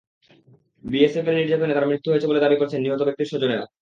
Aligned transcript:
বিএসএফের 0.83 1.37
নির্যাতনে 1.39 1.73
তাঁর 1.73 1.89
মৃত্যু 1.91 2.09
হয়েছে 2.11 2.29
বলে 2.29 2.43
দাবি 2.43 2.55
করেছেন 2.57 2.79
নিহত 2.81 3.01
ব্যক্তির 3.07 3.31
স্বজনেরা। 3.31 3.65